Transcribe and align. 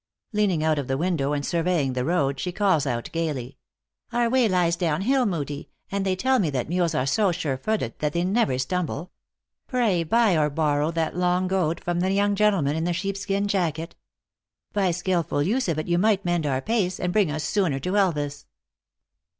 Lean 0.33 0.49
ing 0.49 0.63
out 0.63 0.79
of 0.79 0.87
the 0.87 0.97
window, 0.97 1.31
and 1.31 1.45
surveying 1.45 1.93
the 1.93 2.03
road, 2.03 2.39
she 2.39 2.51
calls 2.51 2.87
out 2.87 3.11
gaily," 3.11 3.59
Our 4.11 4.31
way 4.31 4.49
lies 4.49 4.75
down 4.75 5.01
hill, 5.01 5.27
Moodie, 5.27 5.69
and 5.91 6.03
they 6.03 6.15
tell 6.15 6.39
me 6.39 6.49
that 6.49 6.67
mules 6.67 6.95
are 6.95 7.05
so 7.05 7.31
sure 7.31 7.55
footed 7.55 7.99
that 7.99 8.13
they 8.13 8.23
never 8.23 8.57
stumble. 8.57 9.11
Pray 9.67 10.03
buy 10.03 10.35
or 10.35 10.49
borrow 10.49 10.89
that 10.89 11.15
long 11.15 11.47
goad 11.47 11.79
from 11.83 11.99
the 11.99 12.11
young 12.13 12.33
gentleman 12.33 12.75
in 12.75 12.85
the 12.85 12.93
sheep 12.93 13.15
skin 13.15 13.47
jacket. 13.47 13.95
By 14.73 14.89
skillful 14.89 15.43
use 15.43 15.67
of 15.67 15.77
it 15.77 15.87
you 15.87 15.99
might 15.99 16.25
mend 16.25 16.47
our 16.47 16.61
pace, 16.61 16.99
and 16.99 17.13
bring 17.13 17.29
us 17.29 17.43
sooner 17.43 17.77
to 17.81 17.91
Elvas." 17.95 18.47